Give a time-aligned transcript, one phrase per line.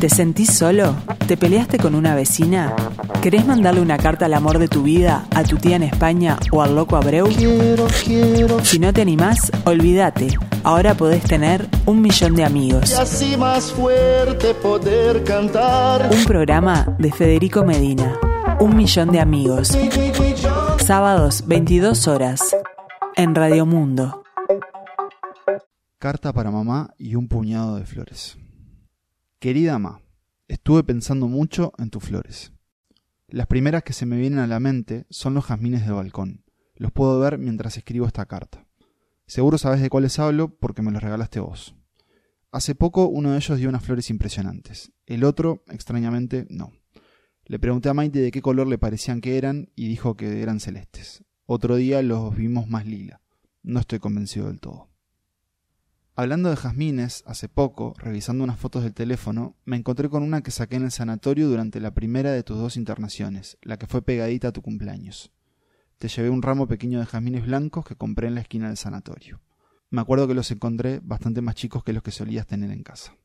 [0.00, 0.96] ¿Te sentís solo?
[1.28, 2.74] ¿Te peleaste con una vecina?
[3.20, 6.62] ¿Querés mandarle una carta al amor de tu vida, a tu tía en España o
[6.62, 7.28] al loco Abreu?
[7.28, 8.64] Quiero, quiero.
[8.64, 10.38] Si no te animás, olvídate.
[10.64, 12.92] Ahora podés tener un millón de amigos.
[12.92, 16.08] Y así más fuerte poder cantar.
[16.10, 18.18] Un programa de Federico Medina.
[18.58, 19.76] Un millón de amigos.
[20.78, 22.56] Sábados, 22 horas.
[23.16, 24.22] En Radio Mundo.
[25.98, 28.38] Carta para mamá y un puñado de flores.
[29.40, 30.02] Querida Ma,
[30.48, 32.52] estuve pensando mucho en tus flores.
[33.26, 36.44] Las primeras que se me vienen a la mente son los jazmines de balcón.
[36.74, 38.66] Los puedo ver mientras escribo esta carta.
[39.26, 41.74] Seguro sabes de cuáles hablo porque me los regalaste vos.
[42.52, 44.92] Hace poco uno de ellos dio unas flores impresionantes.
[45.06, 46.74] El otro, extrañamente, no.
[47.46, 50.60] Le pregunté a Maite de qué color le parecían que eran y dijo que eran
[50.60, 51.24] celestes.
[51.46, 53.22] Otro día los vimos más lila.
[53.62, 54.89] No estoy convencido del todo.
[56.16, 60.50] Hablando de jazmines, hace poco, revisando unas fotos del teléfono, me encontré con una que
[60.50, 64.48] saqué en el sanatorio durante la primera de tus dos internaciones, la que fue pegadita
[64.48, 65.32] a tu cumpleaños.
[65.98, 69.40] Te llevé un ramo pequeño de jazmines blancos que compré en la esquina del sanatorio.
[69.88, 73.16] Me acuerdo que los encontré bastante más chicos que los que solías tener en casa.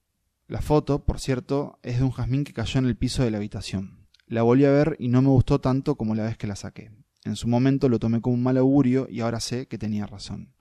[0.47, 3.37] La foto, por cierto, es de un jazmín que cayó en el piso de la
[3.37, 4.07] habitación.
[4.27, 6.91] La volví a ver y no me gustó tanto como la vez que la saqué.
[7.23, 10.53] En su momento lo tomé como un mal augurio y ahora sé que tenía razón.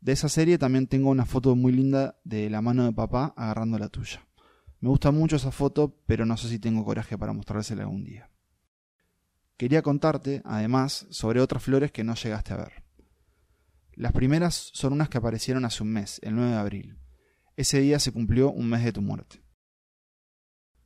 [0.00, 3.78] De esa serie también tengo una foto muy linda de la mano de papá agarrando
[3.78, 4.26] la tuya.
[4.80, 8.30] Me gusta mucho esa foto, pero no sé si tengo coraje para mostrársela algún día.
[9.56, 12.84] Quería contarte, además, sobre otras flores que no llegaste a ver.
[13.94, 16.98] Las primeras son unas que aparecieron hace un mes, el 9 de abril.
[17.56, 19.42] Ese día se cumplió un mes de tu muerte.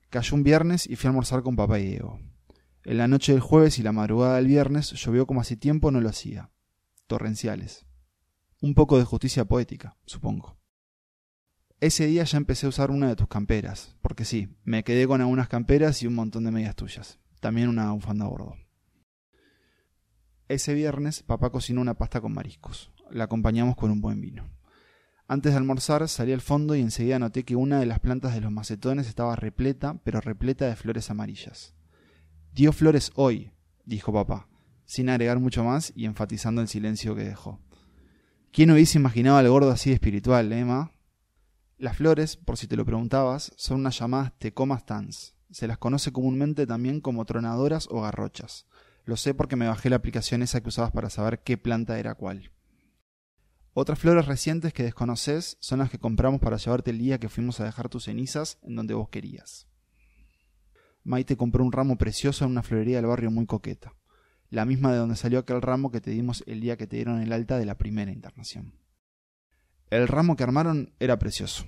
[0.09, 2.21] Cayó un viernes y fui a almorzar con papá y Diego.
[2.85, 6.01] En la noche del jueves y la madrugada del viernes llovió como hace tiempo no
[6.01, 6.51] lo hacía.
[7.09, 7.87] Torrenciales.
[8.63, 10.59] Un poco de justicia poética, supongo.
[11.81, 15.23] Ese día ya empecé a usar una de tus camperas, porque sí, me quedé con
[15.23, 17.19] algunas camperas y un montón de medias tuyas.
[17.41, 18.57] También una bufanda a bordo.
[20.47, 22.91] Ese viernes papá cocinó una pasta con mariscos.
[23.11, 24.51] La acompañamos con un buen vino.
[25.27, 28.43] Antes de almorzar salí al fondo y enseguida noté que una de las plantas de
[28.43, 31.73] los macetones estaba repleta, pero repleta de flores amarillas.
[32.53, 33.53] Dio flores hoy,
[33.87, 34.49] dijo papá,
[34.85, 37.59] sin agregar mucho más y enfatizando el silencio que dejó.
[38.53, 40.91] ¿Quién hubiese imaginado al gordo así espiritual, Emma?
[41.79, 45.37] Las flores, por si te lo preguntabas, son unas llamadas tecomas tans.
[45.53, 48.67] Se las conoce comúnmente también como tronadoras o garrochas.
[49.05, 52.17] Lo sé porque me bajé la aplicación esa que usabas para saber qué planta era
[52.17, 52.51] cuál.
[53.73, 57.61] Otras flores recientes que desconoces son las que compramos para llevarte el día que fuimos
[57.61, 59.69] a dejar tus cenizas en donde vos querías.
[61.05, 63.95] Maite compró un ramo precioso en una florería del barrio muy coqueta
[64.51, 67.23] la misma de donde salió aquel ramo que te dimos el día que te dieron
[67.23, 68.75] el alta de la primera internación.
[69.91, 71.67] El ramo que armaron era precioso.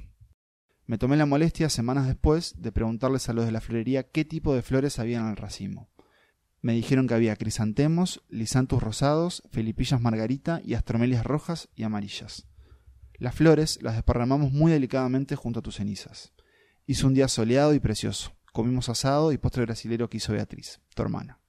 [0.87, 4.55] Me tomé la molestia semanas después de preguntarles a los de la florería qué tipo
[4.55, 5.89] de flores había en el racimo.
[6.61, 12.47] Me dijeron que había crisantemos, lisantus rosados, felipillas margarita y astromelias rojas y amarillas.
[13.19, 16.33] Las flores las desparramamos muy delicadamente junto a tus cenizas.
[16.87, 18.33] Hizo un día soleado y precioso.
[18.53, 21.42] Comimos asado y postre brasilero que hizo Beatriz, tu hermana.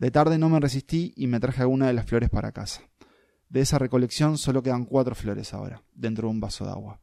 [0.00, 2.80] De tarde no me resistí y me traje alguna de las flores para casa.
[3.50, 7.02] De esa recolección solo quedan cuatro flores ahora, dentro de un vaso de agua.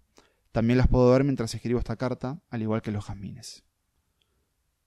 [0.52, 3.63] También las puedo ver mientras escribo esta carta, al igual que los jazmines.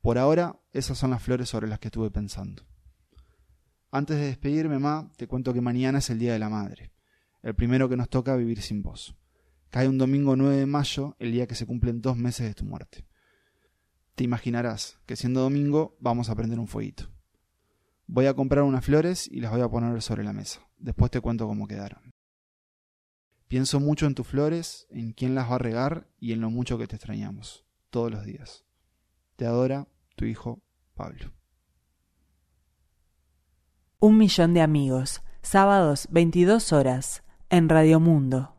[0.01, 2.65] Por ahora, esas son las flores sobre las que estuve pensando.
[3.93, 6.91] Antes de despedirme, Ma, te cuento que mañana es el Día de la Madre,
[7.45, 9.15] el primero que nos toca vivir sin vos.
[9.69, 12.65] Cae un domingo 9 de mayo, el día que se cumplen dos meses de tu
[12.65, 13.07] muerte.
[14.17, 17.09] Te imaginarás que siendo domingo vamos a prender un fueguito.
[18.13, 20.61] Voy a comprar unas flores y las voy a poner sobre la mesa.
[20.79, 22.13] Después te cuento cómo quedaron.
[23.47, 26.77] Pienso mucho en tus flores, en quién las va a regar y en lo mucho
[26.77, 28.65] que te extrañamos, todos los días.
[29.37, 30.61] Te adora tu hijo
[30.95, 31.31] Pablo.
[34.01, 38.57] Un millón de amigos, sábados 22 horas, en Radio Mundo.